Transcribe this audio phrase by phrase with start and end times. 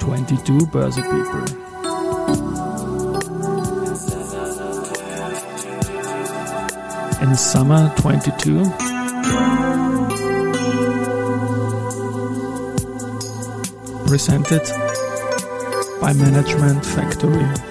[0.00, 1.44] 22 Börse People.
[7.22, 8.64] In summer 22,
[14.06, 14.62] presented
[16.00, 17.69] by Management Factory.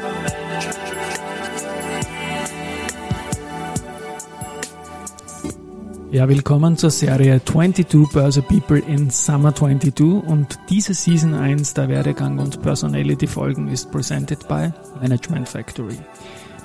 [6.12, 11.88] Ja, willkommen zur Serie 22 Börse People in Summer 22 und diese Season 1 der
[11.88, 16.00] Werdegang und Personality Folgen ist presented by Management Factory.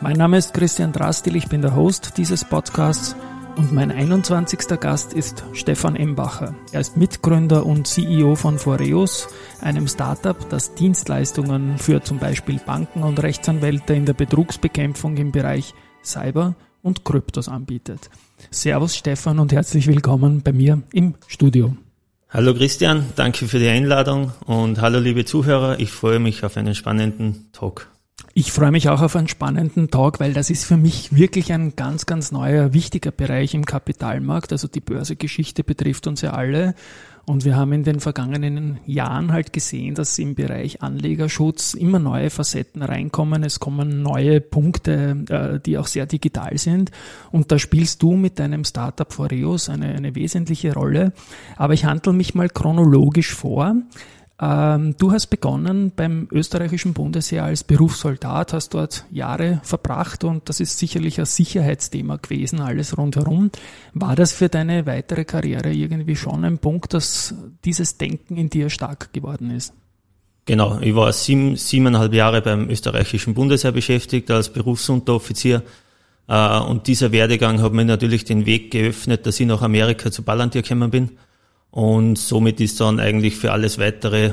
[0.01, 3.17] Mein Name ist Christian Drastil, ich bin der Host dieses Podcasts
[3.57, 4.81] und mein 21.
[4.81, 6.55] Gast ist Stefan Embacher.
[6.73, 9.29] Er ist Mitgründer und CEO von Foreus,
[9.61, 15.75] einem Startup, das Dienstleistungen für zum Beispiel Banken und Rechtsanwälte in der Betrugsbekämpfung im Bereich
[16.03, 18.11] Cyber und Kryptos anbietet.
[18.51, 21.77] Servus Stefan und herzlich willkommen bei mir im Studio.
[22.29, 26.75] Hallo Christian, danke für die Einladung und hallo liebe Zuhörer, ich freue mich auf einen
[26.75, 27.89] spannenden Talk.
[28.37, 31.77] Ich freue mich auch auf einen spannenden Talk, weil das ist für mich wirklich ein
[31.77, 34.51] ganz, ganz neuer, wichtiger Bereich im Kapitalmarkt.
[34.51, 36.75] Also die Börsegeschichte betrifft uns ja alle.
[37.27, 42.29] Und wir haben in den vergangenen Jahren halt gesehen, dass im Bereich Anlegerschutz immer neue
[42.29, 43.43] Facetten reinkommen.
[43.45, 46.91] Es kommen neue Punkte, äh, die auch sehr digital sind.
[47.33, 51.13] Und da spielst du mit deinem Startup Foreos eine, eine wesentliche Rolle.
[51.57, 53.77] Aber ich handle mich mal chronologisch vor.
[54.41, 60.59] Ähm, du hast begonnen beim österreichischen Bundesheer als Berufssoldat, hast dort Jahre verbracht und das
[60.59, 63.51] ist sicherlich ein Sicherheitsthema gewesen, alles rundherum.
[63.93, 68.71] War das für deine weitere Karriere irgendwie schon ein Punkt, dass dieses Denken in dir
[68.71, 69.73] stark geworden ist?
[70.47, 75.63] Genau, ich war sieben, siebeneinhalb Jahre beim österreichischen Bundesheer beschäftigt als Berufsunteroffizier
[76.27, 80.23] äh, und dieser Werdegang hat mir natürlich den Weg geöffnet, dass ich nach Amerika zu
[80.23, 81.11] Ballantier gekommen bin
[81.75, 84.33] und somit ist dann eigentlich für alles weitere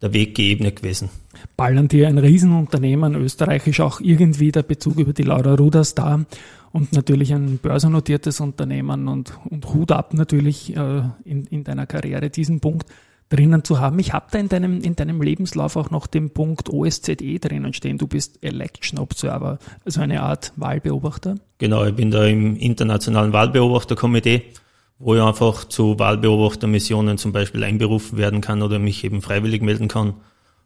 [0.00, 1.08] der Weg geebnet gewesen.
[1.56, 6.24] Ballantier, ein Riesenunternehmen, österreichisch auch irgendwie der Bezug über die Laura Ruders da
[6.70, 12.30] und natürlich ein börsennotiertes Unternehmen und, und Hut ab natürlich äh, in, in deiner Karriere
[12.30, 12.86] diesen Punkt
[13.28, 13.98] drinnen zu haben.
[13.98, 17.98] Ich habe da in deinem, in deinem Lebenslauf auch noch den Punkt OSZE drinnen stehen.
[17.98, 21.34] Du bist Election Observer, also eine Art Wahlbeobachter.
[21.58, 24.44] Genau, ich bin da im internationalen Wahlbeobachterkomitee
[24.98, 29.88] wo ich einfach zu Wahlbeobachtermissionen zum Beispiel einberufen werden kann oder mich eben freiwillig melden
[29.88, 30.14] kann.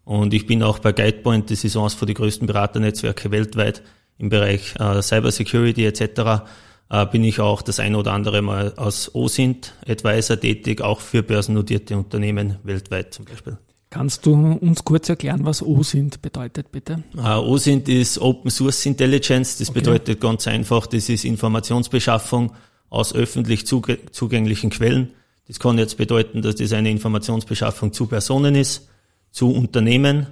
[0.04, 3.82] Und ich bin auch bei Guidepoint, das ist eines von den größten Beraternetzwerke weltweit
[4.18, 6.44] im Bereich äh, Cybersecurity etc.,
[6.90, 11.22] äh, bin ich auch das ein oder andere Mal als OSINT Advisor tätig, auch für
[11.22, 13.58] börsennotierte Unternehmen weltweit zum Beispiel.
[13.90, 17.02] Kannst du uns kurz erklären, was OSINT bedeutet, bitte?
[17.14, 19.58] Uh, OSINT ist Open Source Intelligence.
[19.58, 19.80] Das okay.
[19.80, 22.52] bedeutet ganz einfach, das ist Informationsbeschaffung
[22.92, 25.12] aus öffentlich zugänglichen Quellen.
[25.48, 28.88] Das kann jetzt bedeuten, dass das eine Informationsbeschaffung zu Personen ist,
[29.30, 30.26] zu Unternehmen,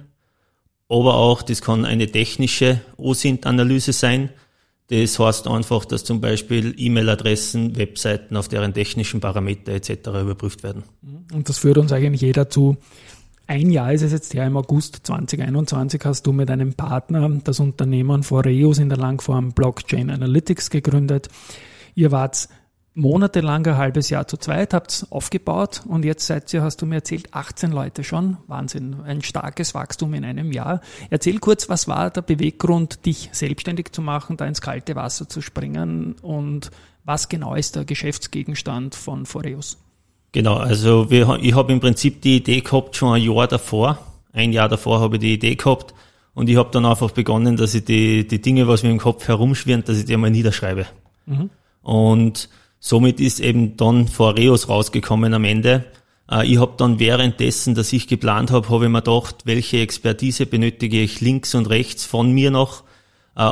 [0.87, 4.29] aber auch das kann eine technische OSINT-Analyse sein.
[4.89, 9.91] Das heißt einfach, dass zum Beispiel E-Mail-Adressen, Webseiten auf deren technischen Parameter etc.
[10.21, 10.83] überprüft werden.
[11.33, 12.77] Und das führt uns eigentlich jeder zu.
[13.47, 17.59] Ein Jahr ist es jetzt her, im August 2021 hast du mit einem Partner das
[17.59, 21.29] Unternehmen Foreus in der Langform Blockchain Analytics gegründet.
[22.01, 22.49] Ihr wart
[22.95, 26.95] monatelang ein halbes Jahr zu zweit, habt aufgebaut und jetzt seid ihr, hast du mir
[26.95, 28.37] erzählt, 18 Leute schon.
[28.47, 30.81] Wahnsinn, ein starkes Wachstum in einem Jahr.
[31.11, 35.43] Erzähl kurz, was war der Beweggrund, dich selbstständig zu machen, da ins kalte Wasser zu
[35.43, 36.71] springen und
[37.03, 39.77] was genau ist der Geschäftsgegenstand von Foreus?
[40.31, 43.99] Genau, also wir, ich habe im Prinzip die Idee gehabt schon ein Jahr davor.
[44.33, 45.93] Ein Jahr davor habe ich die Idee gehabt
[46.33, 49.27] und ich habe dann einfach begonnen, dass ich die, die Dinge, was mir im Kopf
[49.27, 50.87] herumschwirren, dass ich die einmal niederschreibe.
[51.27, 51.51] Mhm.
[51.81, 52.49] Und
[52.79, 55.85] somit ist eben dann Foreos rausgekommen am Ende.
[56.29, 60.45] Äh, ich habe dann währenddessen, dass ich geplant habe, habe ich mir gedacht, welche Expertise
[60.45, 62.83] benötige ich links und rechts von mir noch,
[63.35, 63.51] äh,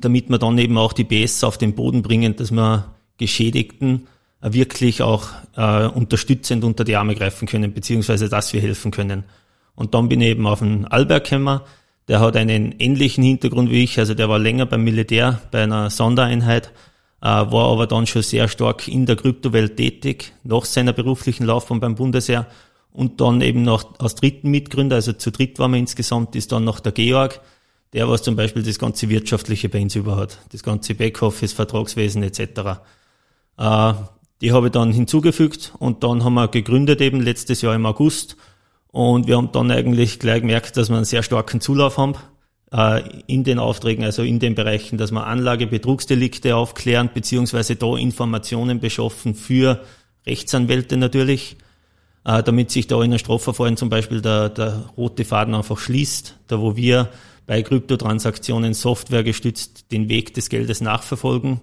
[0.00, 4.08] damit wir dann eben auch die BS auf den Boden bringen, dass wir Geschädigten
[4.40, 9.22] äh, wirklich auch unterstützend unter die Arme greifen können, beziehungsweise dass wir helfen können.
[9.76, 11.60] Und dann bin ich eben auf den Albert gekommen,
[12.08, 15.90] der hat einen ähnlichen Hintergrund wie ich, also der war länger beim Militär bei einer
[15.90, 16.72] Sondereinheit
[17.24, 21.94] war aber dann schon sehr stark in der Kryptowelt tätig, nach seiner beruflichen Laufbahn beim
[21.94, 22.46] Bundesheer
[22.92, 26.64] und dann eben noch als dritten Mitgründer, also zu dritt waren wir insgesamt, ist dann
[26.64, 27.40] noch der Georg,
[27.94, 32.22] der was zum Beispiel das ganze Wirtschaftliche bei uns über hat, das ganze Backoffice, Vertragswesen
[32.22, 32.40] etc.
[33.56, 33.94] Äh,
[34.42, 38.36] die habe ich dann hinzugefügt und dann haben wir gegründet eben letztes Jahr im August
[38.88, 42.33] und wir haben dann eigentlich gleich gemerkt, dass wir einen sehr starken Zulauf haben äh,
[43.26, 49.34] in den Aufträgen, also in den Bereichen, dass wir Anlagebetrugsdelikte aufklären, beziehungsweise da Informationen beschaffen
[49.34, 49.80] für
[50.26, 51.56] Rechtsanwälte natürlich.
[52.24, 56.36] äh, damit sich da in einem Strafverfahren zum Beispiel der, der rote Faden einfach schließt,
[56.46, 57.10] da wo wir
[57.46, 61.60] bei Kryptotransaktionen softwaregestützt den Weg des Geldes nachverfolgen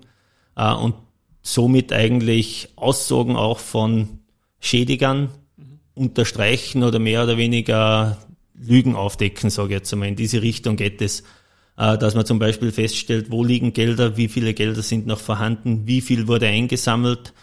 [0.55, 0.95] äh, und
[1.41, 4.19] somit eigentlich Aussagen auch von
[4.59, 5.79] Schädigern mhm.
[5.95, 8.19] unterstreichen oder mehr oder weniger
[8.59, 10.09] Lügen aufdecken, sage ich jetzt einmal.
[10.09, 11.23] In diese Richtung geht es,
[11.77, 15.87] äh, dass man zum Beispiel feststellt, wo liegen Gelder, wie viele Gelder sind noch vorhanden,
[15.87, 17.33] wie viel wurde eingesammelt.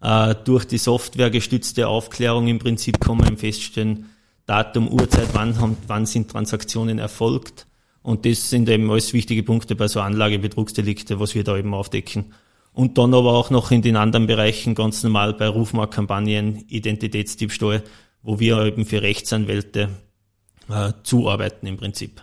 [0.00, 4.10] Äh, durch die softwaregestützte Aufklärung im Prinzip kann man feststellen,
[4.46, 7.66] Datum, Uhrzeit, wann, wann sind Transaktionen erfolgt.
[8.02, 12.34] Und das sind eben alles wichtige Punkte bei so Anlagebetrugsdelikte, was wir da eben aufdecken.
[12.74, 17.82] Und dann aber auch noch in den anderen Bereichen ganz normal bei Rufmarktkampagnen, Identitätsdiebstahl,
[18.22, 19.88] wo wir eben für Rechtsanwälte
[20.68, 22.22] äh, zuarbeiten im Prinzip.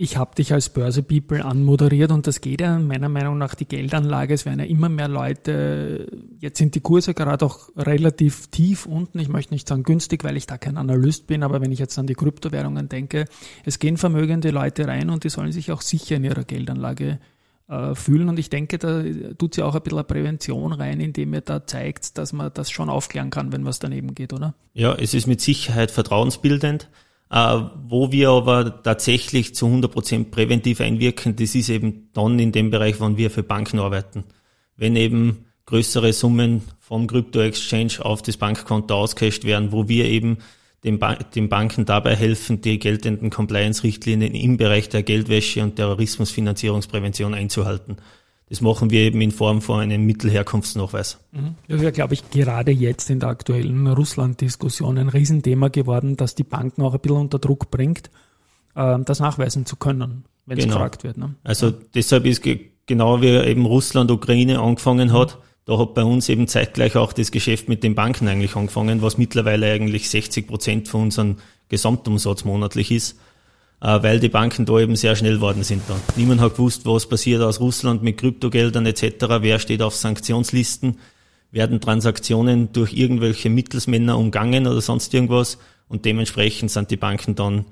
[0.00, 4.32] Ich habe dich als Börse-People anmoderiert und das geht ja meiner Meinung nach die Geldanlage.
[4.32, 6.06] Es werden ja immer mehr Leute,
[6.38, 9.18] jetzt sind die Kurse gerade auch relativ tief unten.
[9.18, 11.98] Ich möchte nicht sagen günstig, weil ich da kein Analyst bin, aber wenn ich jetzt
[11.98, 13.24] an die Kryptowährungen denke,
[13.64, 17.18] es gehen vermögende Leute rein und die sollen sich auch sicher in ihrer Geldanlage
[17.66, 18.28] äh, fühlen.
[18.28, 19.02] Und ich denke, da
[19.36, 22.88] tut sie auch ein bisschen Prävention rein, indem ihr da zeigt, dass man das schon
[22.88, 24.54] aufklären kann, wenn was daneben geht, oder?
[24.74, 26.88] Ja, es ist mit Sicherheit vertrauensbildend.
[27.30, 32.52] Äh, wo wir aber tatsächlich zu 100 Prozent präventiv einwirken, das ist eben dann in
[32.52, 34.24] dem Bereich, wann wir für Banken arbeiten.
[34.76, 40.38] Wenn eben größere Summen vom Crypto-Exchange auf das Bankkonto auscashed werden, wo wir eben
[40.84, 47.34] den, ba den Banken dabei helfen, die geltenden Compliance-Richtlinien im Bereich der Geldwäsche und Terrorismusfinanzierungsprävention
[47.34, 47.96] einzuhalten.
[48.48, 51.18] Das machen wir eben in Form von einem Mittelherkunftsnachweis.
[51.32, 51.54] Mhm.
[51.68, 56.44] Das wäre, glaube ich, gerade jetzt in der aktuellen Russland-Diskussion ein Riesenthema geworden, dass die
[56.44, 58.10] Banken auch ein bisschen unter Druck bringt,
[58.74, 60.76] ähm, das nachweisen zu können, wenn es genau.
[60.76, 61.18] gefragt wird.
[61.18, 61.34] Ne?
[61.44, 61.74] Also ja.
[61.94, 62.42] deshalb ist
[62.86, 67.30] genau wie eben Russland, Ukraine angefangen hat, da hat bei uns eben zeitgleich auch das
[67.30, 71.36] Geschäft mit den Banken eigentlich angefangen, was mittlerweile eigentlich 60 Prozent von unserem
[71.68, 73.20] Gesamtumsatz monatlich ist.
[73.80, 76.00] Äh, weil die Banken da eben sehr schnell worden sind dann.
[76.16, 80.98] Niemand hat gewusst, was passiert aus Russland mit Kryptogeldern etc., wer steht auf Sanktionslisten,
[81.52, 85.58] werden Transaktionen durch irgendwelche Mittelsmänner umgangen oder sonst irgendwas
[85.88, 87.66] und dementsprechend sind die Banken dann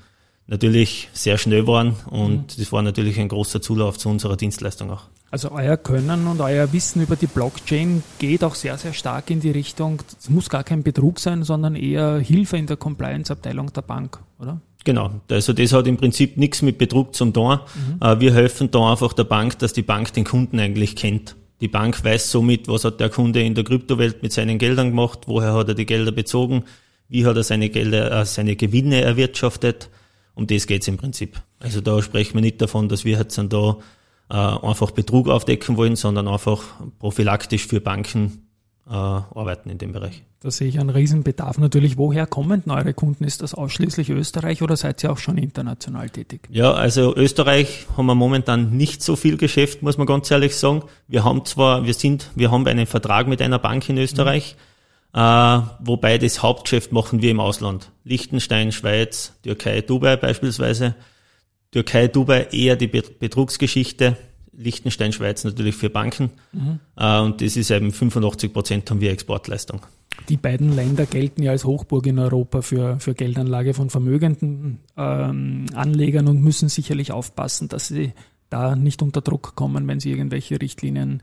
[0.47, 2.61] natürlich sehr schnell waren und mhm.
[2.61, 5.03] das war natürlich ein großer Zulauf zu unserer Dienstleistung auch.
[5.33, 9.41] Also euer Können und euer Wissen über die Blockchain geht auch sehr, sehr stark in
[9.41, 13.83] die Richtung, es muss gar kein Betrug sein, sondern eher Hilfe in der Compliance-Abteilung der
[13.83, 14.61] Bank, oder?
[14.87, 17.59] Genau, also das hat im Prinzip nichts mit Betrug zum tun.
[17.75, 18.21] Mhm.
[18.21, 21.35] Wir helfen da einfach der Bank, dass die Bank den Kunden eigentlich kennt.
[21.61, 25.23] Die Bank weiß somit, was hat der Kunde in der Kryptowelt mit seinen Geldern gemacht,
[25.27, 26.63] woher hat er die Gelder bezogen,
[27.09, 29.91] wie hat er seine Gelder, äh, seine Gewinne erwirtschaftet.
[30.37, 31.43] Um das geht's im Prinzip.
[31.59, 33.79] Also da sprechen wir nicht davon, dass wir jetzt dann da
[34.31, 36.63] äh, einfach Betrug aufdecken wollen, sondern einfach
[37.01, 38.46] prophylaktisch für Banken
[38.89, 40.23] äh, arbeiten in dem Bereich.
[40.41, 41.59] Da sehe ich einen Riesenbedarf.
[41.59, 43.25] Natürlich, woher kommen denn eure Kunden?
[43.25, 46.43] Ist das ausschließlich Österreich oder seid ihr auch schon international tätig?
[46.51, 50.83] Ja, also Österreich haben wir momentan nicht so viel Geschäft, muss man ganz ehrlich sagen.
[51.09, 54.57] Wir haben zwar, wir sind, wir haben einen Vertrag mit einer Bank in Österreich,
[55.13, 55.21] mhm.
[55.21, 57.91] äh, wobei das Hauptgeschäft machen wir im Ausland.
[58.05, 60.95] Liechtenstein, Schweiz, Türkei, Dubai beispielsweise.
[61.73, 64.17] Türkei, Dubai eher die Betrugsgeschichte.
[64.57, 66.31] Liechtenstein, Schweiz natürlich für Banken.
[66.53, 66.81] Mhm.
[66.97, 69.83] Und das ist eben 85 Prozent haben wir Exportleistung.
[70.29, 75.67] Die beiden Länder gelten ja als Hochburg in Europa für, für Geldanlage von vermögenden ähm,
[75.75, 78.13] Anlegern und müssen sicherlich aufpassen, dass sie
[78.49, 81.23] da nicht unter Druck kommen, wenn sie irgendwelche Richtlinien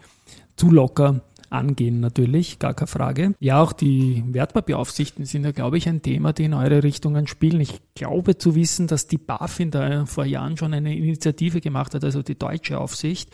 [0.55, 1.21] zu locker
[1.53, 3.35] angehen natürlich, gar keine Frage.
[3.39, 7.61] Ja, auch die Wertpapieraufsichten sind ja, glaube ich, ein Thema, die in eure Richtungen spielen.
[7.61, 12.03] Ich glaube zu wissen, dass die BaFin da vor Jahren schon eine Initiative gemacht hat,
[12.03, 13.29] also die deutsche Aufsicht,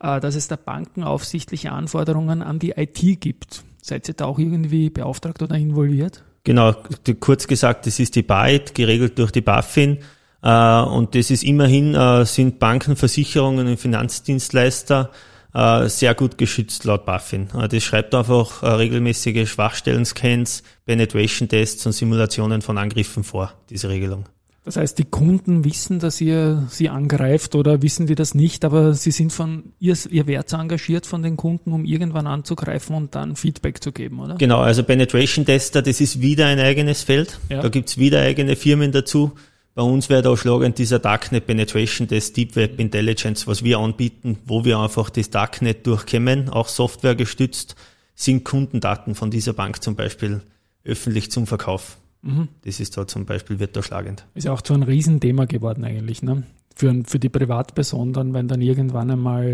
[0.00, 3.62] äh, dass es da bankenaufsichtliche Anforderungen an die IT gibt.
[3.82, 6.22] Seid ihr da auch irgendwie beauftragt oder involviert?
[6.44, 6.74] Genau,
[7.20, 9.98] kurz gesagt, das ist die BAIT, geregelt durch die BaFin.
[10.42, 15.10] Äh, und das ist immerhin, äh, sind Banken, Versicherungen und Finanzdienstleister
[15.54, 17.48] äh, sehr gut geschützt laut BaFin.
[17.58, 24.26] Äh, das schreibt einfach äh, regelmäßige Schwachstellen-Scans, Penetration-Tests und Simulationen von Angriffen vor, diese Regelung.
[24.62, 28.92] Das heißt, die Kunden wissen, dass ihr sie angreift oder wissen die das nicht, aber
[28.92, 33.36] sie sind von, ihr, ihr werdet engagiert von den Kunden, um irgendwann anzugreifen und dann
[33.36, 34.34] Feedback zu geben, oder?
[34.36, 37.40] Genau, also Penetration Tester, das ist wieder ein eigenes Feld.
[37.48, 37.62] Ja.
[37.62, 39.32] Da gibt's wieder eigene Firmen dazu.
[39.74, 44.38] Bei uns wäre da schlagend dieser Darknet Penetration des Deep Web Intelligence, was wir anbieten,
[44.44, 47.76] wo wir einfach das Darknet durchkämmen, auch Software gestützt,
[48.14, 50.42] sind Kundendaten von dieser Bank zum Beispiel
[50.84, 51.98] öffentlich zum Verkauf.
[52.22, 52.48] Mhm.
[52.64, 54.26] Das ist da zum Beispiel, wird da schlagend.
[54.34, 56.42] Ist ja auch so ein Riesenthema geworden eigentlich, ne?
[56.74, 59.44] Für, für die Privatperson dann, wenn dann irgendwann einmal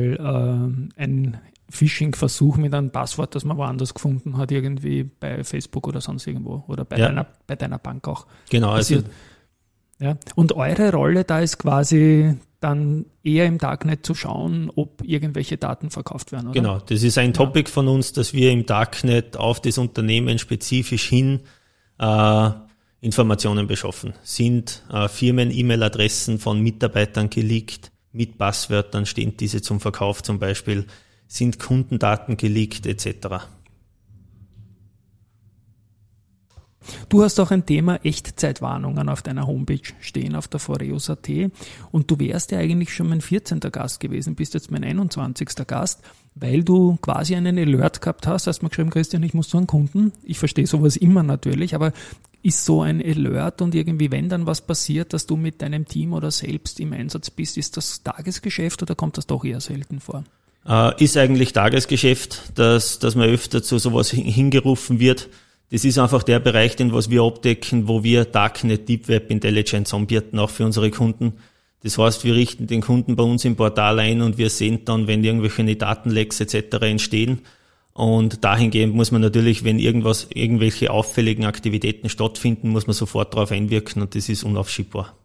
[0.96, 1.38] äh, ein
[1.70, 6.64] Phishing-Versuch mit einem Passwort, das man woanders gefunden hat, irgendwie bei Facebook oder sonst irgendwo
[6.68, 7.08] oder bei, Ja.
[7.08, 8.26] deiner, bei deiner Bank auch.
[8.50, 9.12] Genau, also passiert.
[9.99, 10.17] Ja.
[10.35, 15.91] Und eure Rolle da ist quasi dann eher im Darknet zu schauen, ob irgendwelche Daten
[15.91, 16.55] verkauft werden, oder?
[16.55, 21.09] Genau, das ist ein Topic von uns, dass wir im Darknet auf das Unternehmen spezifisch
[21.09, 21.41] hin
[21.99, 22.50] äh,
[23.00, 24.15] Informationen beschaffen.
[24.23, 30.87] Sind äh, Firmen-E-Mail-Adressen von Mitarbeitern geleakt, mit Passwörtern stehen diese zum Verkauf zum Beispiel,
[31.29, 33.47] sind Kundendaten geleakt etc.
[37.09, 41.28] Du hast auch ein Thema Echtzeitwarnungen auf deiner Homepage stehen, auf der Foreus.at.
[41.93, 43.61] Und du wärst ja eigentlich schon mein 14.
[43.61, 45.49] Gast gewesen, bist jetzt mein 21.
[45.66, 46.00] Gast,
[46.35, 48.47] weil du quasi einen Alert gehabt hast.
[48.47, 50.12] Hast mir geschrieben, Christian, ich muss zu einem Kunden.
[50.23, 51.93] Ich verstehe sowas immer natürlich, aber
[52.43, 56.12] ist so ein Alert und irgendwie, wenn dann was passiert, dass du mit deinem Team
[56.12, 60.23] oder selbst im Einsatz bist, ist das Tagesgeschäft oder kommt das doch eher selten vor?
[60.69, 65.28] Äh, ist eigentlich Tagesgeschäft, dass, dass man öfter zu sowas hin- hingerufen wird.
[65.70, 69.92] Das ist einfach der Bereich, den was wir abdecken, wo wir Darknet Deep Web Intelligence
[69.92, 71.35] anbieten, auch für unsere Kunden.
[71.82, 75.06] Das heißt, wir richten den Kunden bei uns im Portal ein und wir sehen dann,
[75.06, 76.82] wenn irgendwelche Datenlecks etc.
[76.82, 77.40] entstehen.
[77.92, 83.50] Und dahingehend muss man natürlich, wenn irgendwas, irgendwelche auffälligen Aktivitäten stattfinden, muss man sofort darauf
[83.50, 85.16] einwirken und das ist unaufschiebbar.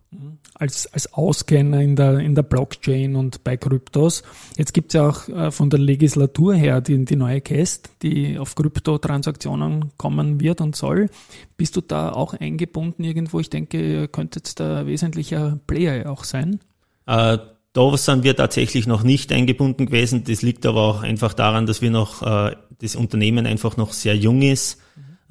[0.53, 4.23] Als, als Auskenner in der, in der Blockchain und bei Kryptos.
[4.57, 8.55] Jetzt gibt's ja auch äh, von der Legislatur her die, die neue CAST, die auf
[8.55, 11.09] Kryptotransaktionen kommen wird und soll.
[11.57, 13.39] Bist du da auch eingebunden irgendwo?
[13.39, 16.59] Ich denke, ihr könntet da ein wesentlicher Player auch sein.
[17.07, 17.37] Äh,
[17.73, 20.25] da sind wir tatsächlich noch nicht eingebunden gewesen.
[20.25, 24.15] Das liegt aber auch einfach daran, dass wir noch, äh, das Unternehmen einfach noch sehr
[24.15, 24.81] jung ist.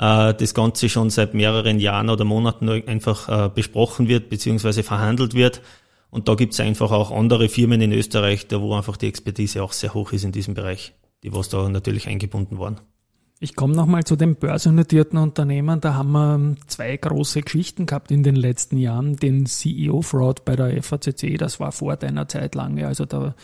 [0.00, 5.34] Äh, das Ganze schon seit mehreren Jahren oder Monaten einfach äh, besprochen wird, beziehungsweise verhandelt
[5.34, 5.60] wird.
[6.10, 9.72] Und da gibt es einfach auch andere Firmen in Österreich, wo einfach die Expertise auch
[9.72, 12.80] sehr hoch ist in diesem Bereich, die was da natürlich eingebunden waren.
[13.42, 15.80] Ich komme nochmal zu den börsennotierten Unternehmen.
[15.80, 19.16] Da haben wir ähm, zwei große Geschichten gehabt in den letzten Jahren.
[19.16, 22.86] Den CEO-Fraud bei der FACC, das war vor deiner Zeit lange.
[22.86, 23.34] Also da,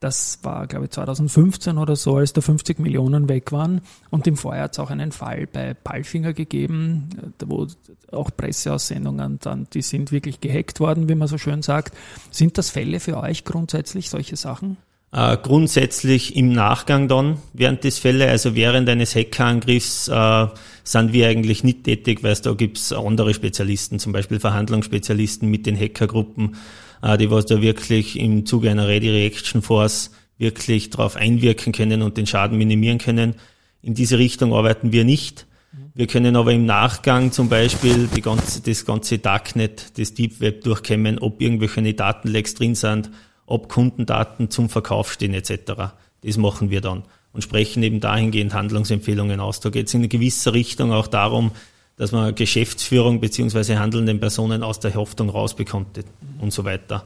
[0.00, 3.82] das war, glaube ich, 2015 oder so, als da 50 Millionen weg waren.
[4.08, 7.66] Und im Vorjahr hat es auch einen Fall bei Palfinger gegeben, äh, wo
[8.10, 11.94] auch Presseaussendungen dann, die sind wirklich gehackt worden, wie man so schön sagt.
[12.30, 14.78] Sind das Fälle für euch grundsätzlich, solche Sachen?
[15.12, 20.46] Äh, grundsätzlich im Nachgang dann, während des Fälle, also während eines Hackerangriffs, äh,
[20.84, 25.78] sind wir eigentlich nicht tätig, weil da gibt's andere Spezialisten, zum Beispiel Verhandlungsspezialisten mit den
[25.78, 26.56] Hackergruppen,
[27.02, 32.16] die was da wirklich im Zuge einer Ready Reaction Force wirklich darauf einwirken können und
[32.16, 33.34] den Schaden minimieren können.
[33.82, 35.46] In diese Richtung arbeiten wir nicht.
[35.94, 40.64] Wir können aber im Nachgang zum Beispiel die ganze, das ganze Darknet, das Deep Web
[40.64, 43.10] durchkämmen, ob irgendwelche Datenlecks drin sind,
[43.46, 45.92] ob Kundendaten zum Verkauf stehen etc.
[46.22, 49.60] Das machen wir dann und sprechen eben dahingehend Handlungsempfehlungen aus.
[49.60, 51.52] Da geht es in gewisser Richtung auch darum,
[51.96, 56.00] dass man Geschäftsführung beziehungsweise handelnden Personen aus der Haftung rausbekommt
[56.40, 57.04] und so weiter.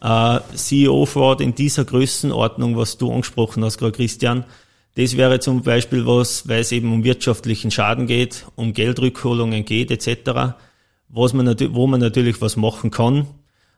[0.00, 4.44] Äh, CEO-Fraud in dieser Größenordnung, was du angesprochen hast, gerade Christian,
[4.94, 9.90] das wäre zum Beispiel was, weil es eben um wirtschaftlichen Schaden geht, um Geldrückholungen geht
[9.90, 10.56] etc.,
[11.08, 13.26] was man wo man natürlich was machen kann.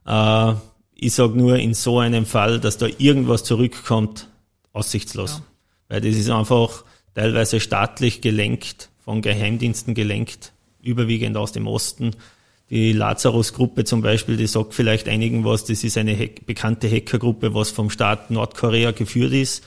[0.06, 0.54] Äh,
[0.94, 4.28] ich sage nur in so einem Fall, dass da irgendwas zurückkommt,
[4.72, 5.38] aussichtslos.
[5.38, 5.44] Ja.
[5.88, 10.52] Weil das ist einfach teilweise staatlich gelenkt, von Geheimdiensten gelenkt,
[10.84, 12.12] überwiegend aus dem Osten.
[12.70, 17.52] Die Lazarus-Gruppe zum Beispiel, die sagt vielleicht einigen was, das ist eine Hack bekannte Hackergruppe,
[17.52, 19.64] was vom Staat Nordkorea geführt ist,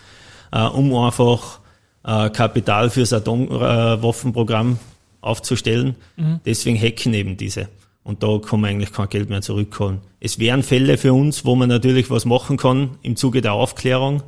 [0.54, 1.60] äh, um einfach
[2.06, 4.80] äh, Kapital fürs Atomwaffenprogramm
[5.20, 5.98] aufzustellen.
[6.46, 7.68] Deswegen hacken eben diese.
[8.06, 10.00] Und da kann man eigentlich kein Geld mehr zurückholen.
[10.22, 14.24] Es wären Fälle für uns, wo man natürlich was machen kann im Zuge der Aufklärung,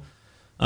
[0.60, 0.64] äh,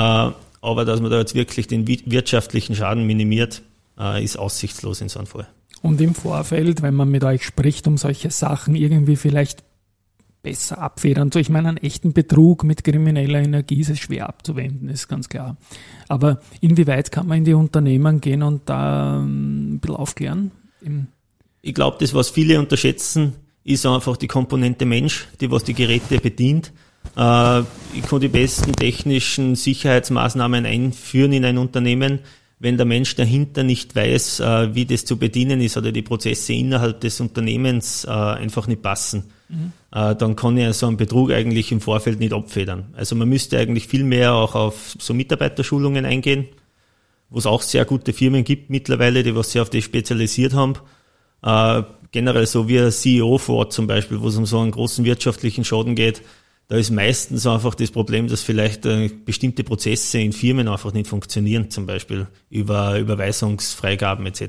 [0.61, 3.61] aber dass man da jetzt wirklich den wi- wirtschaftlichen Schaden minimiert,
[3.99, 5.47] äh, ist aussichtslos in so einem Fall.
[5.81, 9.63] Und im Vorfeld, wenn man mit euch spricht, um solche Sachen irgendwie vielleicht
[10.41, 11.31] besser abfedern.
[11.31, 15.29] So, ich meine, einen echten Betrug mit krimineller Energie ist es schwer abzuwenden, ist ganz
[15.29, 15.57] klar.
[16.07, 20.51] Aber inwieweit kann man in die Unternehmen gehen und da ähm, ein bisschen aufklären?
[21.61, 26.19] Ich glaube, das, was viele unterschätzen, ist einfach die Komponente Mensch, die was die Geräte
[26.19, 26.71] bedient.
[27.17, 27.59] Äh,
[27.93, 32.19] ich kann die besten technischen Sicherheitsmaßnahmen einführen in ein Unternehmen.
[32.61, 36.53] Wenn der Mensch dahinter nicht weiß, äh, wie das zu bedienen ist oder die Prozesse
[36.53, 39.31] innerhalb des Unternehmens äh, einfach nicht passen,
[39.93, 42.93] äh, dann kann ja so ein Betrug eigentlich im Vorfeld nicht abfedern.
[42.95, 46.47] Also man müsste eigentlich viel mehr auch auf so Mitarbeiterschulungen eingehen,
[47.29, 50.75] wo es auch sehr gute Firmen gibt mittlerweile, die was sich auf das spezialisiert haben.
[52.11, 55.05] Generell so wie ein CEO vor Ort zum Beispiel, wo es um so einen großen
[55.05, 56.21] wirtschaftlichen Schaden geht,
[56.69, 61.07] Da ist meistens einfach das Problem, dass vielleicht äh, bestimmte Prozesse in Firmen einfach nicht
[61.07, 64.43] funktionieren, zum Beispiel über Überweisungsfreigaben etc.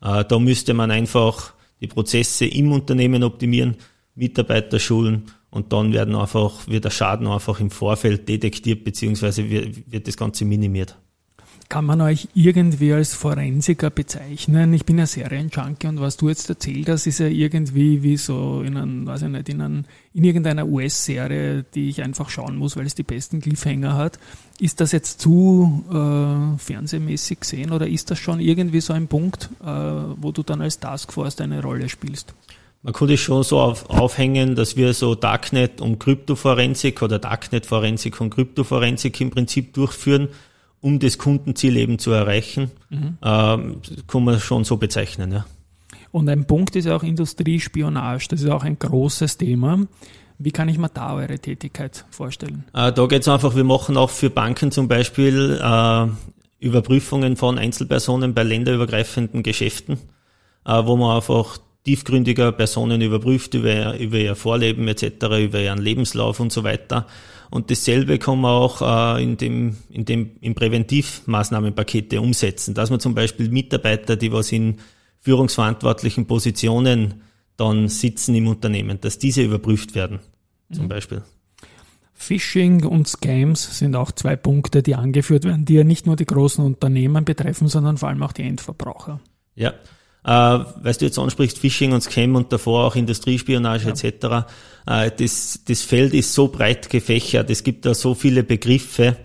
[0.00, 3.76] Äh, da müsste man einfach die Prozesse im Unternehmen optimieren,
[4.14, 9.92] Mitarbeiter schulen und dann werden einfach, wird der Schaden einfach im Vorfeld detektiert beziehungsweise wird,
[9.92, 10.96] wird das Ganze minimiert.
[11.70, 14.72] Kann man euch irgendwie als Forensiker bezeichnen?
[14.72, 18.62] Ich bin ja Serienjunkie und was du jetzt erzählt hast, ist ja irgendwie wie so
[18.62, 22.76] in einem, weiß ich nicht, in, einem, in irgendeiner US-Serie, die ich einfach schauen muss,
[22.76, 24.18] weil es die besten Cliffhanger hat.
[24.58, 29.48] Ist das jetzt zu äh, fernsehmäßig gesehen oder ist das schon irgendwie so ein Punkt,
[29.62, 32.34] äh, wo du dann als Taskforce eine Rolle spielst?
[32.82, 38.20] Man könnte es schon so auf, aufhängen, dass wir so Darknet und Kryptoforensik oder Darknet-Forensik
[38.20, 40.30] und Kryptoforensik im Prinzip durchführen
[40.80, 43.18] um das Kundenziel eben zu erreichen, mhm.
[43.22, 45.32] ähm, kann man schon so bezeichnen.
[45.32, 45.46] Ja.
[46.12, 48.28] Und ein Punkt ist auch Industriespionage.
[48.28, 49.86] Das ist auch ein großes Thema.
[50.38, 52.64] Wie kann ich mir da eure Tätigkeit vorstellen?
[52.72, 56.06] Äh, da geht es einfach, wir machen auch für Banken zum Beispiel äh,
[56.60, 59.98] Überprüfungen von Einzelpersonen bei länderübergreifenden Geschäften,
[60.64, 65.04] äh, wo man einfach tiefgründiger Personen überprüft über, über ihr Vorleben etc.,
[65.40, 67.06] über ihren Lebenslauf und so weiter.
[67.50, 73.00] Und dasselbe kann man auch äh, in dem, in dem, im Präventivmaßnahmenpakete umsetzen, dass man
[73.00, 74.78] zum Beispiel Mitarbeiter, die was in
[75.20, 77.22] führungsverantwortlichen Positionen
[77.56, 80.20] dann sitzen im Unternehmen, dass diese überprüft werden,
[80.72, 80.88] zum mhm.
[80.88, 81.22] Beispiel.
[82.14, 86.26] Phishing und Scams sind auch zwei Punkte, die angeführt werden, die ja nicht nur die
[86.26, 89.20] großen Unternehmen betreffen, sondern vor allem auch die Endverbraucher.
[89.54, 89.72] Ja,
[90.24, 93.90] äh, weil du jetzt ansprichst, Phishing und Scam und davor auch Industriespionage ja.
[93.90, 94.46] etc.
[94.86, 99.16] Äh, das, das Feld ist so breit gefächert, es gibt da so viele Begriffe.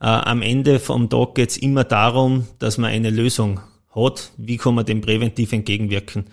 [0.00, 3.60] Äh, am Ende vom Tag geht es immer darum, dass man eine Lösung
[3.94, 6.24] hat, wie kann man dem präventiv entgegenwirken.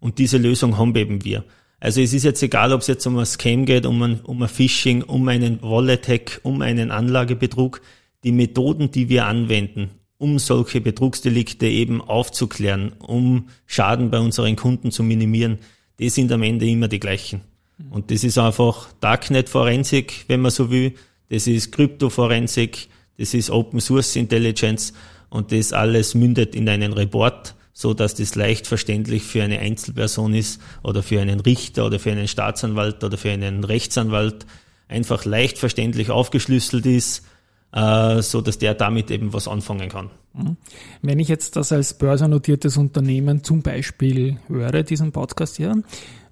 [0.00, 1.44] Und diese Lösung haben eben wir.
[1.80, 4.42] Also es ist jetzt egal, ob es jetzt um ein Scam geht, um ein, um
[4.42, 7.80] ein Phishing, um einen Wallet-Hack, um einen Anlagebetrug.
[8.24, 14.90] Die Methoden, die wir anwenden, um solche Betrugsdelikte eben aufzuklären, um Schaden bei unseren Kunden
[14.90, 15.58] zu minimieren,
[16.00, 17.42] die sind am Ende immer die gleichen.
[17.90, 20.94] Und das ist einfach Darknet-Forensik, wenn man so will,
[21.30, 24.92] das ist Krypto-Forensik, das ist Open Source Intelligence
[25.30, 30.34] und das alles mündet in einen Report, so dass das leicht verständlich für eine Einzelperson
[30.34, 34.46] ist oder für einen Richter oder für einen Staatsanwalt oder für einen Rechtsanwalt
[34.88, 37.24] einfach leicht verständlich aufgeschlüsselt ist
[37.72, 40.10] äh, so dass der damit eben was anfangen kann.
[40.34, 40.56] Mhm.
[41.02, 45.82] Wenn ich jetzt das als börsennotiertes Unternehmen zum Beispiel höre, diesen Podcast hier,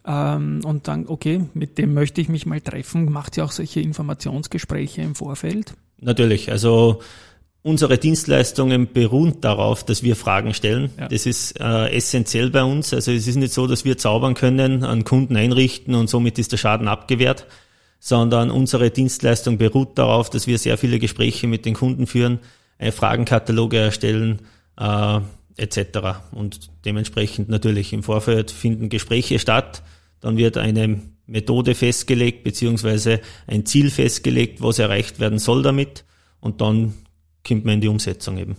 [0.07, 3.81] ähm, und dann, okay, mit dem möchte ich mich mal treffen, macht ihr auch solche
[3.81, 5.75] Informationsgespräche im Vorfeld?
[5.99, 7.01] Natürlich, also
[7.63, 10.91] unsere Dienstleistungen beruhen darauf, dass wir Fragen stellen.
[10.97, 11.09] Ja.
[11.09, 12.95] Das ist äh, essentiell bei uns.
[12.95, 16.53] Also es ist nicht so, dass wir zaubern können, einen Kunden einrichten und somit ist
[16.53, 17.47] der Schaden abgewehrt,
[17.99, 22.39] sondern unsere Dienstleistung beruht darauf, dass wir sehr viele Gespräche mit den Kunden führen,
[22.79, 24.43] äh, Fragenkataloge erstellen
[24.79, 25.19] äh,
[25.57, 26.21] etc.
[26.31, 29.83] Und dementsprechend natürlich im Vorfeld finden Gespräche statt.
[30.21, 36.05] Dann wird eine Methode festgelegt beziehungsweise ein Ziel festgelegt, was erreicht werden soll damit.
[36.41, 36.95] Und dann
[37.47, 38.57] kommt man in die Umsetzung eben.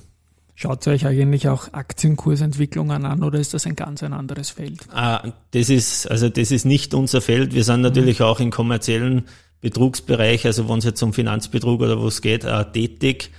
[0.59, 4.87] Schaut ihr euch eigentlich auch Aktienkursentwicklungen an oder ist das ein ganz ein anderes Feld?
[4.91, 7.53] Ah, das ist, also das ist nicht unser Feld.
[7.53, 8.25] Wir sind natürlich mhm.
[8.25, 9.25] auch im kommerziellen
[9.61, 13.31] Betrugsbereich, also wenn es jetzt um Finanzbetrug oder was geht, äh, tätig,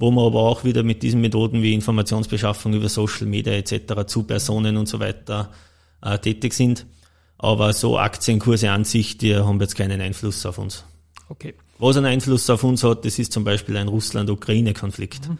[0.00, 4.06] wo man aber auch wieder mit diesen Methoden wie Informationsbeschaffung über Social Media etc.
[4.06, 5.52] zu Personen und so weiter
[6.02, 6.86] äh, tätig sind.
[7.38, 10.84] Aber so Aktienkurse an sich, die haben jetzt keinen Einfluss auf uns.
[11.28, 11.54] Okay.
[11.78, 15.28] Was einen Einfluss auf uns hat, das ist zum Beispiel ein Russland-Ukraine-Konflikt.
[15.28, 15.38] Mhm.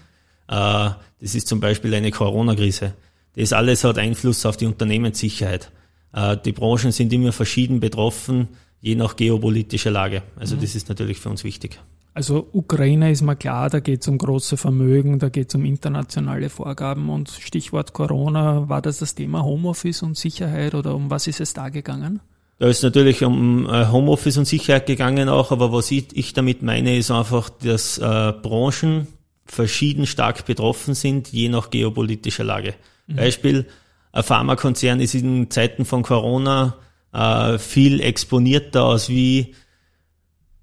[0.49, 2.95] Äh, das ist zum Beispiel eine Corona-Krise.
[3.37, 5.71] Das alles hat Einfluss auf die Unternehmenssicherheit.
[6.13, 8.49] Äh, die Branchen sind immer verschieden betroffen,
[8.81, 10.23] je nach geopolitischer Lage.
[10.37, 10.61] Also mhm.
[10.61, 11.81] das ist natürlich für uns wichtig.
[12.15, 15.65] Also Ukraine ist mal klar, da geht es um große Vermögen, da geht es um
[15.65, 21.27] internationale Vorgaben und Stichwort Corona, war das das Thema Homeoffice und Sicherheit oder um was
[21.27, 22.21] ist es da gegangen?
[22.61, 26.63] Da ist natürlich um äh, Homeoffice und Sicherheit gegangen auch, aber was ich, ich damit
[26.63, 29.09] meine, ist einfach, dass äh, Branchen
[29.45, 32.75] verschieden stark betroffen sind, je nach geopolitischer Lage.
[33.09, 33.17] Mhm.
[33.17, 33.67] Beispiel,
[34.13, 36.77] ein Pharmakonzern ist in Zeiten von Corona
[37.13, 39.57] äh, viel exponierter als wie,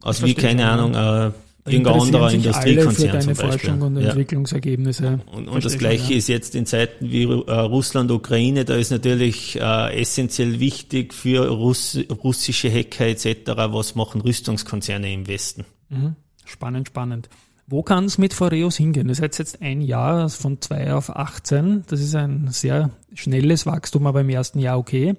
[0.04, 1.32] als wie, keine Ahnung, äh,
[1.66, 3.50] irgendein anderer Industriekonzern zum Beispiel.
[3.50, 5.20] Forschung und Entwicklungsergebnisse.
[5.32, 6.18] Und, und das Gleiche ja.
[6.18, 11.48] ist jetzt in Zeiten wie äh, Russland, Ukraine, da ist natürlich äh, essentiell wichtig für
[11.48, 15.66] Russ russische Hacker etc., was machen Rüstungskonzerne im Westen.
[15.90, 16.16] Mhm.
[16.46, 17.30] Spannend, spannend.
[17.68, 19.08] Wo kann es mit Foreos hingehen?
[19.08, 21.84] Das ist jetzt ein Jahr von 2 auf 18.
[21.88, 25.16] Das ist ein sehr schnelles Wachstum, aber im ersten Jahr okay.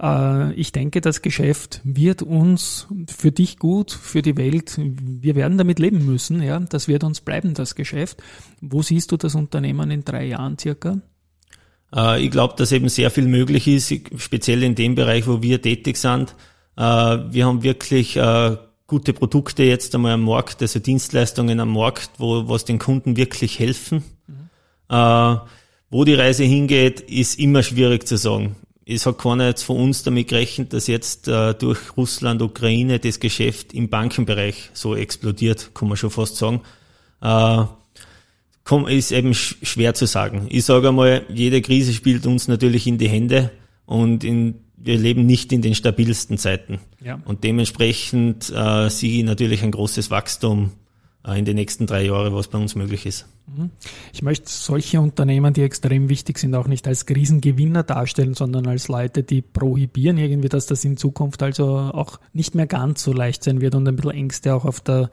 [0.00, 4.78] Äh, ich denke, das Geschäft wird uns für dich gut, für die Welt.
[4.78, 6.42] Wir werden damit leben müssen.
[6.42, 8.22] Ja, das wird uns bleiben, das Geschäft.
[8.60, 10.98] Wo siehst du das Unternehmen in drei Jahren circa?
[11.94, 15.60] Äh, ich glaube, dass eben sehr viel möglich ist, speziell in dem Bereich, wo wir
[15.60, 16.34] tätig sind.
[16.76, 18.18] Äh, wir haben wirklich
[18.86, 23.58] gute Produkte jetzt einmal am Markt, also Dienstleistungen am Markt, wo was den Kunden wirklich
[23.58, 24.02] helfen.
[24.26, 25.40] Mhm.
[25.92, 28.56] Wo die Reise hingeht, ist immer schwierig zu sagen.
[28.92, 33.72] Es hat keiner jetzt von uns damit gerechnet, dass jetzt durch Russland, Ukraine das Geschäft
[33.72, 36.60] im Bankenbereich so explodiert, kann man schon fast sagen
[38.88, 40.46] ist eben schwer zu sagen.
[40.48, 43.50] Ich sage einmal, jede Krise spielt uns natürlich in die Hände
[43.86, 46.78] und in, wir leben nicht in den stabilsten Zeiten.
[47.04, 47.20] Ja.
[47.24, 50.89] Und dementsprechend äh, sehe ich natürlich ein großes Wachstum äh,
[51.26, 53.26] in den nächsten drei Jahren, was bei uns möglich ist.
[53.46, 53.70] Mhm.
[54.12, 58.88] Ich möchte solche Unternehmen, die extrem wichtig sind, auch nicht als Krisengewinner darstellen, sondern als
[58.88, 63.44] Leute, die prohibieren irgendwie, dass das in Zukunft also auch nicht mehr ganz so leicht
[63.44, 65.10] sein wird und ein bisschen Ängste auch auf der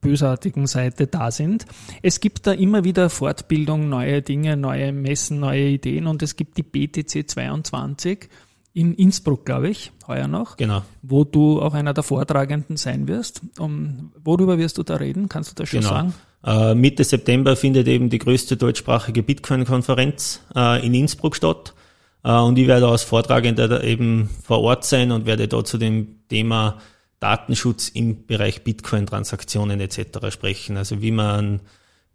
[0.00, 1.66] bösartigen Seite da sind.
[2.02, 6.56] Es gibt da immer wieder Fortbildung, neue Dinge, neue Messen, neue Ideen und es gibt
[6.56, 8.28] die BTC 22
[8.72, 10.56] in Innsbruck, glaube ich, heuer noch.
[10.56, 10.82] Genau.
[11.02, 13.40] Wo du auch einer der Vortragenden sein wirst.
[13.58, 15.28] Um, worüber wirst du da reden?
[15.28, 15.92] Kannst du das schon genau.
[15.92, 16.14] sagen?
[16.44, 21.74] Äh, Mitte September findet eben die größte deutschsprachige Bitcoin-Konferenz äh, in Innsbruck statt.
[22.22, 26.28] Äh, und ich werde als Vortragender eben vor Ort sein und werde dort zu dem
[26.28, 26.78] Thema
[27.20, 30.30] Datenschutz im Bereich Bitcoin-Transaktionen etc.
[30.30, 30.76] sprechen.
[30.76, 31.60] Also wie man,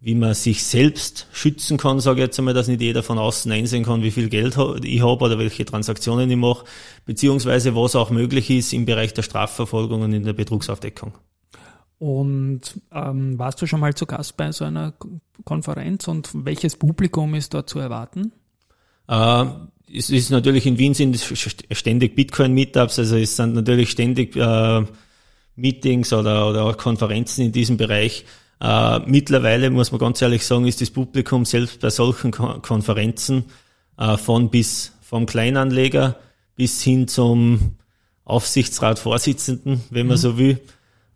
[0.04, 3.50] wie man sich selbst schützen kann, sage ich jetzt einmal, dass nicht jeder von außen
[3.50, 6.66] einsehen kann, wie viel Geld ich habe oder welche Transaktionen ich mache,
[7.06, 11.14] beziehungsweise was auch möglich ist im Bereich der Strafverfolgung und in der Betrugsaufdeckung.
[11.98, 12.60] Und
[12.92, 14.92] ähm, warst du schon mal zu Gast bei so einer
[15.44, 18.32] Konferenz und welches Publikum ist dort zu erwarten?
[19.08, 19.46] Äh,
[19.90, 21.18] es ist natürlich in Wien sind
[21.70, 24.84] ständig Bitcoin-Meetups, also es sind natürlich ständig äh,
[25.56, 28.26] Meetings oder, oder auch Konferenzen in diesem Bereich.
[28.60, 33.44] Äh, mittlerweile muss man ganz ehrlich sagen, ist das Publikum selbst bei solchen Kon Konferenzen
[33.98, 36.16] äh, von bis vom Kleinanleger
[36.56, 37.76] bis hin zum
[38.24, 40.20] Aufsichtsratvorsitzenden, wenn man mhm.
[40.20, 40.60] so will,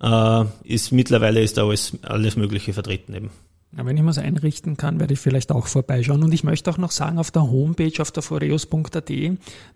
[0.03, 3.31] äh, ist mittlerweile ist da alles, alles Mögliche vertreten eben.
[3.77, 6.23] Ja, wenn ich mir einrichten kann, werde ich vielleicht auch vorbeischauen.
[6.23, 9.11] Und ich möchte auch noch sagen, auf der Homepage, auf der foreus.at,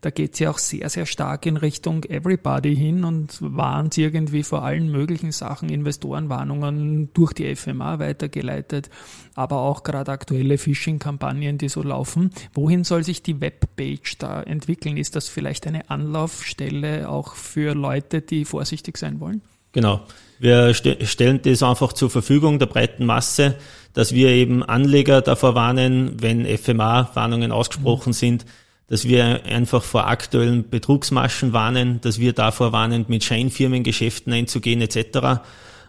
[0.00, 4.64] da geht sie auch sehr, sehr stark in Richtung Everybody hin und warnt irgendwie vor
[4.64, 8.88] allen möglichen Sachen, Investorenwarnungen durch die FMA weitergeleitet,
[9.35, 12.31] aber auch gerade aktuelle Phishing-Kampagnen, die so laufen.
[12.55, 14.96] Wohin soll sich die Webpage da entwickeln?
[14.96, 19.42] Ist das vielleicht eine Anlaufstelle auch für Leute, die vorsichtig sein wollen?
[19.72, 20.00] Genau.
[20.38, 23.55] Wir stellen das einfach zur Verfügung der breiten Masse,
[23.92, 28.44] dass wir eben Anleger davor warnen, wenn FMA-Warnungen ausgesprochen sind,
[28.88, 35.40] dass wir einfach vor aktuellen Betrugsmaschen warnen, dass wir davor warnen, mit Scheinfirmengeschäften einzugehen etc.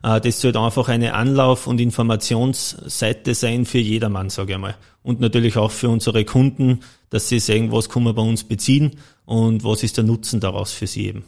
[0.03, 4.75] Äh, das sollte einfach eine Anlauf- und Informationsseite sein für jedermann, sage ich mal.
[5.01, 8.91] Und natürlich auch für unsere Kunden, dass sie sehen, was kann man bei uns beziehen
[9.25, 11.23] und was ist der Nutzen daraus für sie eben.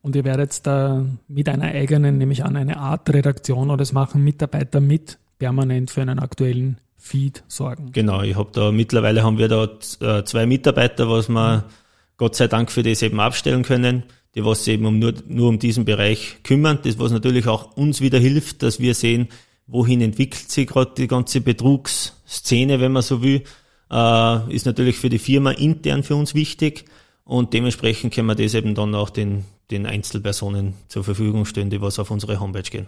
[0.00, 4.24] Und ihr werdet da mit einer eigenen, nämlich an eine Art Redaktion oder es machen
[4.24, 7.92] Mitarbeiter mit, permanent für einen aktuellen Feed sorgen.
[7.92, 9.68] Genau, ich habe da mittlerweile haben wir da
[10.00, 11.64] äh, zwei Mitarbeiter, was wir
[12.16, 14.02] Gott sei Dank für das eben abstellen können,
[14.34, 16.80] die was eben um nur, nur um diesen Bereich kümmern.
[16.82, 19.28] Das was natürlich auch uns wieder hilft, dass wir sehen,
[19.66, 23.44] wohin entwickelt sich gerade die ganze Betrugsszene, wenn man so will,
[23.90, 26.84] äh, ist natürlich für die Firma intern für uns wichtig
[27.24, 31.80] und dementsprechend können wir das eben dann auch den, den Einzelpersonen zur Verfügung stellen, die
[31.80, 32.86] was auf unsere Homepage gehen.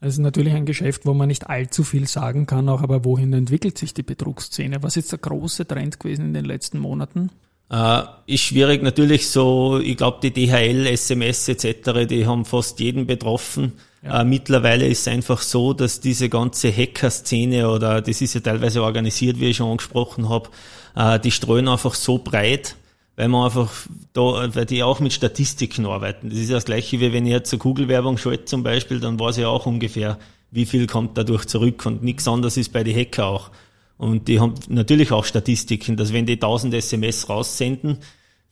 [0.00, 3.32] Es ist natürlich ein Geschäft, wo man nicht allzu viel sagen kann, auch aber wohin
[3.32, 4.82] entwickelt sich die Betrugsszene?
[4.82, 7.30] Was ist der große Trend gewesen in den letzten Monaten?
[7.70, 13.06] Äh, ist schwierig natürlich so, ich glaube die DHL, SMS etc., die haben fast jeden
[13.06, 13.72] betroffen.
[14.02, 14.20] Ja.
[14.20, 18.82] Äh, mittlerweile ist es einfach so, dass diese ganze Hacker-Szene oder das ist ja teilweise
[18.82, 20.48] organisiert, wie ich schon angesprochen habe,
[20.94, 22.76] äh, die streuen einfach so breit,
[23.18, 23.72] weil man einfach
[24.12, 26.30] da, weil die auch mit Statistiken arbeiten.
[26.30, 29.38] Das ist das gleiche, wie wenn ich jetzt eine Kugelwerbung schalte zum Beispiel, dann weiß
[29.38, 30.20] ich auch ungefähr,
[30.52, 33.50] wie viel kommt dadurch zurück und nichts anderes ist bei den Hacker auch.
[33.96, 37.98] Und die haben natürlich auch Statistiken, dass wenn die 1000 SMS raussenden,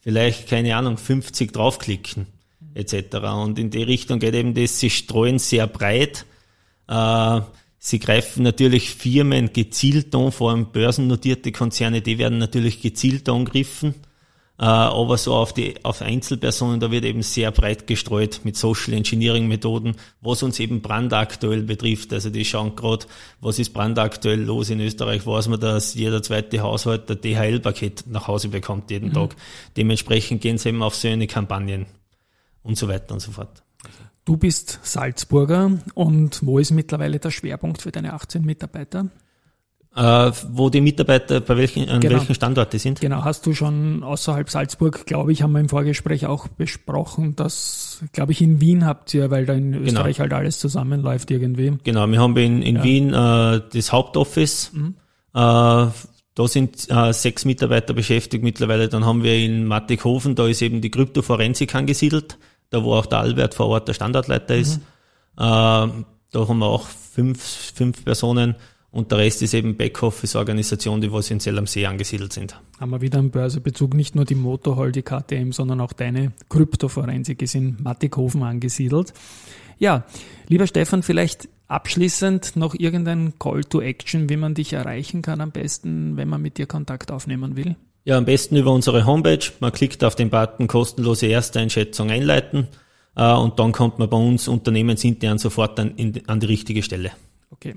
[0.01, 2.27] vielleicht, keine Ahnung, 50 draufklicken,
[2.73, 3.15] etc.
[3.41, 6.25] Und in die Richtung geht eben das, sie streuen sehr breit,
[6.89, 7.39] äh,
[7.79, 13.93] Sie greifen natürlich Firmen gezielt an, vor allem börsennotierte Konzerne, die werden natürlich gezielt angegriffen.
[14.59, 18.93] Äh, aber so auf die auf Einzelpersonen, da wird eben sehr breit gestreut mit Social
[18.93, 22.11] Engineering Methoden, was uns eben brandaktuell betrifft.
[22.11, 23.05] Also die schauen gerade,
[23.39, 28.27] was ist brandaktuell los in Österreich, weiß man, dass jeder zweite Haushalt der DHL-Paket nach
[28.27, 29.13] Hause bekommt jeden mhm.
[29.13, 29.35] Tag.
[29.75, 31.85] Dementsprechend gehen sie eben auf so eine Kampagnen
[32.63, 33.63] und so weiter und so fort.
[34.25, 39.07] Du bist Salzburger und wo ist mittlerweile der Schwerpunkt für deine 18 Mitarbeiter?
[39.97, 42.19] Äh, wo die Mitarbeiter bei welchen, an genau.
[42.19, 43.01] welchen Standorten sind?
[43.01, 48.03] Genau, hast du schon außerhalb Salzburg, glaube ich, haben wir im Vorgespräch auch besprochen, dass,
[48.11, 49.85] glaube ich, in Wien habt ihr, weil da in genau.
[49.85, 51.79] Österreich halt alles zusammenläuft irgendwie.
[51.83, 52.83] Genau, wir haben in, in ja.
[52.83, 54.71] Wien äh, das Hauptoffice.
[54.71, 54.97] Mhm.
[55.33, 58.89] Äh, da sind äh, sechs Mitarbeiter beschäftigt mittlerweile.
[58.89, 62.37] Dann haben wir in Mattighofen, da ist eben die Kryptoforensik angesiedelt,
[62.69, 64.77] da wo auch der Albert vor Ort der Standortleiter ist.
[64.77, 64.83] Mhm.
[65.37, 67.41] Äh, da haben wir auch fünf,
[67.73, 68.55] fünf Personen.
[68.97, 72.59] Und der Rest ist eben Backoffice-Organisation, die was in Zell am See angesiedelt sind.
[72.79, 77.43] Haben wir wieder einen Börsebezug, nicht nur die Motorhall, die KTM, sondern auch deine Kryptoforensik
[77.43, 79.13] ist in Mattighofen angesiedelt.
[79.77, 80.03] Ja,
[80.47, 85.51] lieber Stefan, vielleicht abschließend noch irgendein Call to Action, wie man dich erreichen kann am
[85.51, 87.75] besten, wenn man mit dir Kontakt aufnehmen will?
[88.03, 89.45] Ja, am besten über unsere Homepage.
[89.59, 92.67] Man klickt auf den Button kostenlose Ersteinschätzung einleiten
[93.15, 97.11] äh, und dann kommt man bei uns unternehmensintern sofort an, in, an die richtige Stelle.
[97.51, 97.75] Okay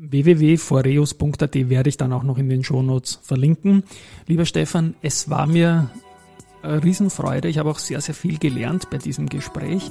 [0.00, 3.84] www.foreus.at werde ich dann auch noch in den Shownotes verlinken.
[4.26, 5.90] Lieber Stefan, es war mir
[6.62, 7.48] eine Riesenfreude.
[7.48, 9.90] Ich habe auch sehr, sehr viel gelernt bei diesem Gespräch.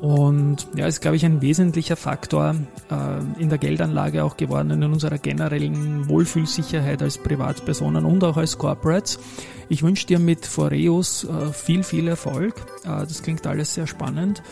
[0.00, 2.56] Und ja, ist, glaube ich, ein wesentlicher Faktor
[2.90, 8.58] äh, in der Geldanlage auch geworden, in unserer generellen Wohlfühlsicherheit als Privatpersonen und auch als
[8.58, 9.20] Corporates.
[9.68, 12.54] Ich wünsche dir mit Foreus äh, viel, viel Erfolg.
[12.82, 14.42] Äh, das klingt alles sehr spannend.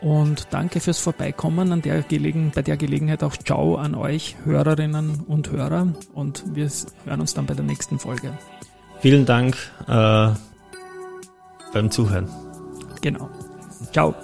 [0.00, 1.72] Und danke fürs Vorbeikommen.
[1.72, 5.88] An der Gelegen bei der Gelegenheit auch Ciao an euch, Hörerinnen und Hörer.
[6.14, 6.70] Und wir
[7.04, 8.32] hören uns dann bei der nächsten Folge.
[9.00, 9.56] Vielen Dank
[9.88, 10.30] äh,
[11.72, 12.28] beim Zuhören.
[13.00, 13.28] Genau.
[13.92, 14.14] Ciao.